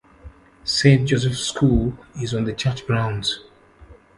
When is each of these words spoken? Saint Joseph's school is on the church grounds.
Saint 0.63 1.07
Joseph's 1.07 1.41
school 1.45 1.93
is 2.19 2.33
on 2.33 2.45
the 2.45 2.53
church 2.53 2.87
grounds. 2.87 3.41